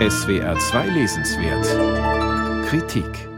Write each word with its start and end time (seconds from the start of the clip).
SWR 0.00 0.58
2 0.58 0.88
Lesenswert 0.88 2.66
Kritik 2.66 3.28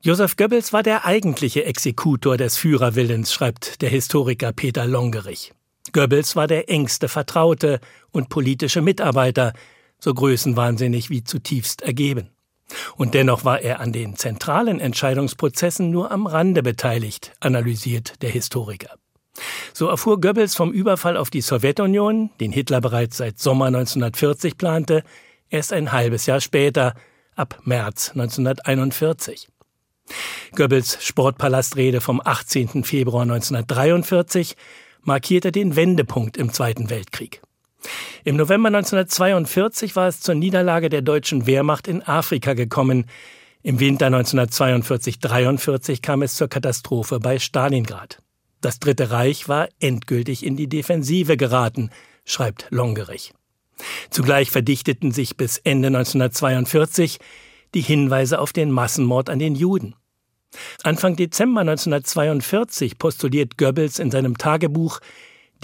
Josef 0.00 0.36
Goebbels 0.36 0.72
war 0.72 0.82
der 0.82 1.06
eigentliche 1.06 1.64
Exekutor 1.64 2.36
des 2.36 2.56
Führerwillens, 2.56 3.32
schreibt 3.32 3.80
der 3.80 3.90
Historiker 3.90 4.52
Peter 4.52 4.86
Longerich. 4.86 5.52
Goebbels 5.92 6.34
war 6.34 6.48
der 6.48 6.68
engste 6.68 7.06
Vertraute 7.06 7.78
und 8.10 8.28
politische 8.28 8.82
Mitarbeiter, 8.82 9.52
so 10.00 10.12
größenwahnsinnig 10.12 11.08
wie 11.08 11.22
zutiefst 11.22 11.82
ergeben. 11.82 12.28
Und 12.96 13.14
dennoch 13.14 13.44
war 13.44 13.60
er 13.60 13.78
an 13.78 13.92
den 13.92 14.16
zentralen 14.16 14.80
Entscheidungsprozessen 14.80 15.92
nur 15.92 16.10
am 16.10 16.26
Rande 16.26 16.64
beteiligt, 16.64 17.34
analysiert 17.38 18.20
der 18.20 18.30
Historiker. 18.30 18.96
So 19.72 19.88
erfuhr 19.88 20.20
Goebbels 20.20 20.54
vom 20.54 20.72
Überfall 20.72 21.16
auf 21.16 21.30
die 21.30 21.40
Sowjetunion, 21.40 22.30
den 22.40 22.52
Hitler 22.52 22.80
bereits 22.80 23.16
seit 23.16 23.38
Sommer 23.38 23.66
1940 23.66 24.58
plante, 24.58 25.02
erst 25.48 25.72
ein 25.72 25.92
halbes 25.92 26.26
Jahr 26.26 26.40
später, 26.40 26.94
ab 27.34 27.60
März 27.64 28.10
1941. 28.10 29.48
Goebbels 30.54 30.98
Sportpalastrede 31.00 32.00
vom 32.00 32.20
18. 32.22 32.84
Februar 32.84 33.22
1943 33.22 34.56
markierte 35.02 35.52
den 35.52 35.76
Wendepunkt 35.76 36.36
im 36.36 36.52
Zweiten 36.52 36.90
Weltkrieg. 36.90 37.40
Im 38.24 38.36
November 38.36 38.68
1942 38.68 39.96
war 39.96 40.06
es 40.06 40.20
zur 40.20 40.34
Niederlage 40.34 40.88
der 40.88 41.02
deutschen 41.02 41.46
Wehrmacht 41.46 41.88
in 41.88 42.02
Afrika 42.02 42.54
gekommen. 42.54 43.06
Im 43.62 43.80
Winter 43.80 44.06
1942-43 44.08 46.02
kam 46.02 46.22
es 46.22 46.36
zur 46.36 46.48
Katastrophe 46.48 47.18
bei 47.18 47.38
Stalingrad. 47.38 48.21
Das 48.62 48.78
Dritte 48.78 49.10
Reich 49.10 49.48
war 49.48 49.68
endgültig 49.80 50.46
in 50.46 50.56
die 50.56 50.68
Defensive 50.68 51.36
geraten, 51.36 51.90
schreibt 52.24 52.68
Longerich. 52.70 53.34
Zugleich 54.08 54.52
verdichteten 54.52 55.10
sich 55.10 55.36
bis 55.36 55.58
Ende 55.58 55.88
1942 55.88 57.18
die 57.74 57.80
Hinweise 57.80 58.38
auf 58.38 58.52
den 58.52 58.70
Massenmord 58.70 59.30
an 59.30 59.40
den 59.40 59.56
Juden. 59.56 59.96
Anfang 60.84 61.16
Dezember 61.16 61.62
1942 61.62 62.98
postuliert 62.98 63.58
Goebbels 63.58 63.98
in 63.98 64.12
seinem 64.12 64.38
Tagebuch, 64.38 65.00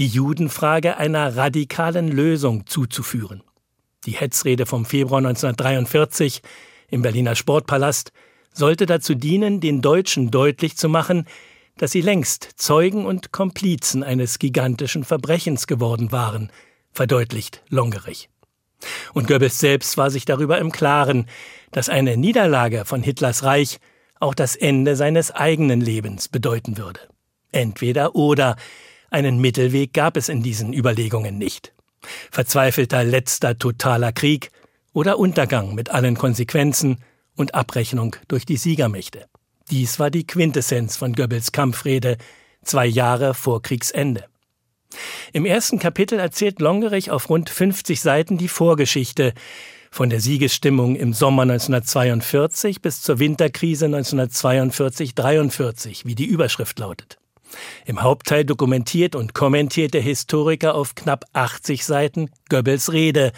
die 0.00 0.08
Judenfrage 0.08 0.96
einer 0.96 1.36
radikalen 1.36 2.08
Lösung 2.08 2.66
zuzuführen. 2.66 3.44
Die 4.06 4.12
Hetzrede 4.12 4.66
vom 4.66 4.84
Februar 4.84 5.18
1943 5.18 6.42
im 6.88 7.02
Berliner 7.02 7.36
Sportpalast 7.36 8.10
sollte 8.52 8.86
dazu 8.86 9.14
dienen, 9.14 9.60
den 9.60 9.82
Deutschen 9.82 10.32
deutlich 10.32 10.76
zu 10.76 10.88
machen, 10.88 11.26
dass 11.78 11.92
sie 11.92 12.00
längst 12.00 12.48
Zeugen 12.56 13.06
und 13.06 13.32
Komplizen 13.32 14.02
eines 14.02 14.38
gigantischen 14.38 15.04
Verbrechens 15.04 15.66
geworden 15.66 16.12
waren, 16.12 16.52
verdeutlicht 16.92 17.62
Longerich. 17.68 18.28
Und 19.14 19.26
Goebbels 19.26 19.58
selbst 19.58 19.96
war 19.96 20.10
sich 20.10 20.24
darüber 20.24 20.58
im 20.58 20.70
Klaren, 20.70 21.26
dass 21.70 21.88
eine 21.88 22.16
Niederlage 22.16 22.84
von 22.84 23.02
Hitlers 23.02 23.42
Reich 23.42 23.78
auch 24.20 24.34
das 24.34 24.56
Ende 24.56 24.96
seines 24.96 25.30
eigenen 25.30 25.80
Lebens 25.80 26.28
bedeuten 26.28 26.76
würde. 26.76 27.00
Entweder 27.52 28.14
oder, 28.14 28.56
einen 29.10 29.40
Mittelweg 29.40 29.94
gab 29.94 30.16
es 30.16 30.28
in 30.28 30.42
diesen 30.42 30.72
Überlegungen 30.72 31.38
nicht. 31.38 31.72
Verzweifelter 32.30 33.04
letzter 33.04 33.58
totaler 33.58 34.12
Krieg 34.12 34.50
oder 34.92 35.18
Untergang 35.18 35.74
mit 35.74 35.90
allen 35.90 36.16
Konsequenzen 36.16 36.98
und 37.36 37.54
Abrechnung 37.54 38.16
durch 38.26 38.44
die 38.44 38.56
Siegermächte. 38.56 39.26
Dies 39.70 39.98
war 39.98 40.10
die 40.10 40.26
Quintessenz 40.26 40.96
von 40.96 41.12
Goebbels 41.12 41.52
Kampfrede 41.52 42.16
zwei 42.62 42.86
Jahre 42.86 43.34
vor 43.34 43.60
Kriegsende. 43.60 44.24
Im 45.32 45.44
ersten 45.44 45.78
Kapitel 45.78 46.18
erzählt 46.18 46.60
Longerich 46.60 47.10
auf 47.10 47.28
rund 47.28 47.50
50 47.50 48.00
Seiten 48.00 48.38
die 48.38 48.48
Vorgeschichte 48.48 49.34
von 49.90 50.10
der 50.10 50.20
Siegesstimmung 50.20 50.96
im 50.96 51.12
Sommer 51.12 51.42
1942 51.42 52.80
bis 52.80 53.02
zur 53.02 53.18
Winterkrise 53.18 53.86
1942-43, 53.86 56.06
wie 56.06 56.14
die 56.14 56.26
Überschrift 56.26 56.78
lautet. 56.78 57.18
Im 57.86 58.02
Hauptteil 58.02 58.44
dokumentiert 58.44 59.14
und 59.14 59.34
kommentiert 59.34 59.94
der 59.94 60.02
Historiker 60.02 60.74
auf 60.74 60.94
knapp 60.94 61.24
80 61.32 61.84
Seiten 61.84 62.30
Goebbels 62.48 62.92
Rede, 62.92 63.32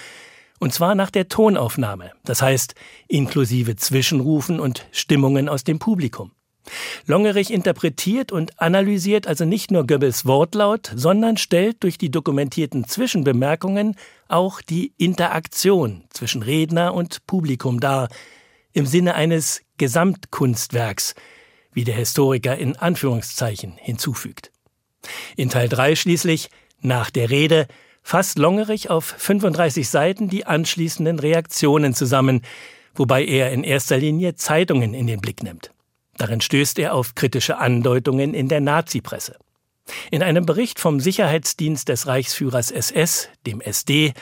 und 0.61 0.73
zwar 0.73 0.95
nach 0.95 1.11
der 1.11 1.29
Tonaufnahme, 1.29 2.13
das 2.25 2.43
heißt 2.43 2.75
inklusive 3.09 3.75
Zwischenrufen 3.75 4.61
und 4.61 4.87
Stimmungen 4.93 5.49
aus 5.49 5.65
dem 5.65 5.81
Publikum. 5.81 6.31
Longerich 7.07 7.51
interpretiert 7.51 8.31
und 8.31 8.61
analysiert 8.61 9.27
also 9.27 9.45
nicht 9.45 9.71
nur 9.71 9.87
Goebbels 9.87 10.27
Wortlaut, 10.27 10.93
sondern 10.95 11.39
stellt 11.39 11.83
durch 11.83 11.99
die 11.99 12.11
dokumentierten 12.11 12.87
Zwischenbemerkungen 12.87 13.97
auch 14.29 14.61
die 14.61 14.93
Interaktion 14.99 16.05
zwischen 16.11 16.43
Redner 16.43 16.95
und 16.95 17.27
Publikum 17.27 17.81
dar, 17.81 18.09
im 18.73 18.87
Sinne 18.87 19.15
eines 19.15 19.63
Gesamtkunstwerks, 19.79 21.15
wie 21.73 21.85
der 21.85 21.97
Historiker 21.97 22.57
in 22.57 22.77
Anführungszeichen 22.77 23.73
hinzufügt. 23.77 24.53
In 25.37 25.49
Teil 25.49 25.69
3 25.69 25.97
schließlich, 25.97 26.51
nach 26.81 27.11
der 27.11 27.31
Rede, 27.31 27.67
fasst 28.03 28.39
Longerich 28.39 28.91
auf 28.91 29.15
35 29.19 29.89
Seiten 29.89 30.29
die 30.29 30.47
anschließenden 30.47 31.19
Reaktionen 31.19 31.95
zusammen, 31.95 32.43
wobei 32.95 33.25
er 33.25 33.53
in 33.53 33.65
erster 33.65 33.99
Linie 33.99 34.35
Zeitungen 34.35 34.95
in 34.95 35.07
den 35.07 35.21
Blick 35.21 35.43
nimmt. 35.43 35.73
Darin 36.17 36.41
stößt 36.41 36.79
er 36.79 36.95
auf 36.95 37.15
kritische 37.15 37.59
Andeutungen 37.59 38.35
in 38.35 38.49
der 38.49 38.61
Nazi-Presse. 38.61 39.37
In 40.11 40.23
einem 40.23 40.47
Bericht 40.47 40.79
vom 40.79 41.01
Sicherheitsdienst 41.01 41.89
des 41.89 42.07
Reichsführers 42.07 42.71
SS, 42.71 43.29
dem 43.47 43.61
SD, 43.61 44.13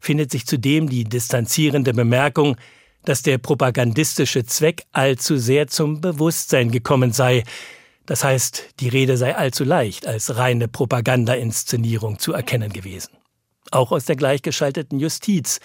findet 0.00 0.30
sich 0.30 0.46
zudem 0.46 0.88
die 0.88 1.04
distanzierende 1.04 1.92
Bemerkung, 1.92 2.56
dass 3.04 3.22
der 3.22 3.38
propagandistische 3.38 4.44
Zweck 4.44 4.84
allzu 4.92 5.36
sehr 5.36 5.66
zum 5.66 6.00
Bewusstsein 6.00 6.70
gekommen 6.70 7.12
sei, 7.12 7.44
das 8.06 8.24
heißt, 8.24 8.80
die 8.80 8.88
Rede 8.88 9.16
sei 9.16 9.36
allzu 9.36 9.62
leicht 9.62 10.06
als 10.06 10.36
reine 10.36 10.66
Propaganda-Inszenierung 10.66 12.18
zu 12.18 12.32
erkennen 12.32 12.72
gewesen 12.72 13.21
auch 13.74 13.92
aus 13.92 14.04
der 14.04 14.16
gleichgeschalteten 14.16 14.98
Justiz. 14.98 15.60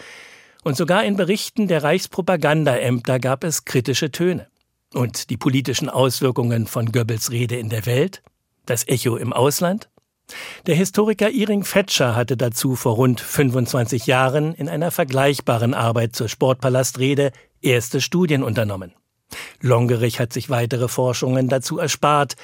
Und 0.64 0.76
sogar 0.76 1.04
in 1.04 1.16
Berichten 1.16 1.68
der 1.68 1.84
Reichspropagandaämter 1.84 3.20
gab 3.20 3.44
es 3.44 3.66
kritische 3.66 4.12
Töne. 4.12 4.48
Und 4.94 5.30
die 5.30 5.38
politischen 5.38 5.90
Auswirkungen 5.90 6.68
von 6.68 6.92
Goebbels 6.92 7.32
Rede 7.32 7.58
in 7.58 7.70
der 7.70 7.86
Welt? 7.86 8.22
Das 8.66 8.88
Echo 8.88 9.18
im 9.18 9.34
Ausland? 9.34 9.90
Der 10.66 10.76
Historiker 10.76 11.30
Iring 11.30 11.64
Fetscher 11.64 12.16
hatte 12.16 12.36
dazu 12.36 12.76
vor 12.76 12.96
rund 12.96 13.22
25 13.22 14.08
Jahren 14.08 14.54
in 14.54 14.68
einer 14.68 14.92
vergleichbaren 14.92 15.74
Arbeit 15.74 16.16
zur 16.16 16.28
Sportpalastrede 16.28 17.32
erste 17.62 18.02
Studien 18.02 18.44
unternommen. 18.44 18.94
Longerich 19.62 20.20
hat 20.20 20.34
sich 20.34 20.50
weitere 20.50 20.88
Forschungen 20.88 21.50
dazu 21.50 21.78
erspart 21.80 22.36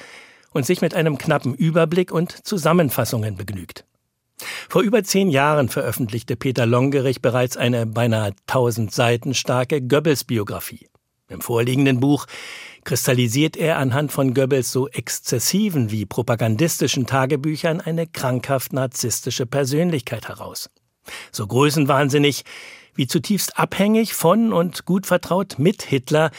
und 0.50 0.64
sich 0.64 0.80
mit 0.80 0.94
einem 0.94 1.18
knappen 1.18 1.54
Überblick 1.54 2.12
und 2.12 2.46
Zusammenfassungen 2.46 3.36
begnügt. 3.36 3.84
Vor 4.74 4.82
über 4.82 5.04
zehn 5.04 5.30
Jahren 5.30 5.68
veröffentlichte 5.68 6.34
Peter 6.34 6.66
Longerich 6.66 7.22
bereits 7.22 7.56
eine 7.56 7.86
beinahe 7.86 8.34
tausend 8.48 8.92
Seiten 8.92 9.32
starke 9.32 9.80
Goebbels-Biografie. 9.80 10.88
Im 11.28 11.42
vorliegenden 11.42 12.00
Buch 12.00 12.26
kristallisiert 12.82 13.56
er 13.56 13.78
anhand 13.78 14.10
von 14.10 14.34
Goebbels 14.34 14.72
so 14.72 14.88
exzessiven 14.88 15.92
wie 15.92 16.06
propagandistischen 16.06 17.06
Tagebüchern 17.06 17.80
eine 17.80 18.08
krankhaft 18.08 18.72
narzisstische 18.72 19.46
Persönlichkeit 19.46 20.26
heraus. 20.26 20.70
So 21.30 21.46
größenwahnsinnig 21.46 22.42
wie 22.96 23.06
zutiefst 23.06 23.56
abhängig 23.56 24.14
von 24.14 24.52
und 24.52 24.86
gut 24.86 25.06
vertraut 25.06 25.54
mit 25.56 25.82
Hitler 25.82 26.32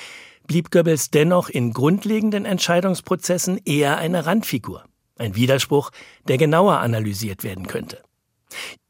blieb 0.46 0.72
Goebbels 0.72 1.10
dennoch 1.10 1.48
in 1.48 1.72
grundlegenden 1.72 2.44
Entscheidungsprozessen 2.44 3.62
eher 3.64 3.98
eine 3.98 4.26
Randfigur. 4.26 4.84
Ein 5.18 5.38
Widerspruch, 5.38 5.92
der 6.28 6.38
genauer 6.38 6.80
analysiert 6.80 7.46
werden 7.46 7.68
könnte. 7.68 8.04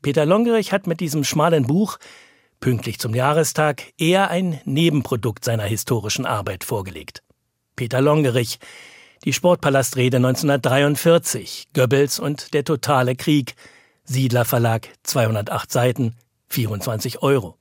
Peter 0.02 0.26
Longerich 0.26 0.72
hat 0.72 0.88
mit 0.88 1.00
diesem 1.00 1.24
schmalen 1.24 1.66
Buch, 1.66 1.98
pünktlich 2.60 3.00
zum 3.00 3.14
Jahrestag, 3.14 3.94
eher 3.98 4.30
ein 4.30 4.62
Nebenprodukt 4.66 5.46
seiner 5.46 5.66
historischen 5.66 6.26
Arbeit 6.26 6.64
vorgelegt. 6.64 7.22
Peter 7.76 8.02
Longerich, 8.02 8.60
die 9.24 9.34
Sportpalastrede 9.34 10.18
1943, 10.18 11.68
Goebbels 11.74 12.20
und 12.20 12.54
der 12.54 12.64
totale 12.64 13.16
Krieg, 13.16 13.56
Siedler 14.04 14.46
Verlag, 14.46 14.90
208 15.04 15.72
Seiten, 15.72 16.16
24 16.50 17.22
Euro. 17.24 17.58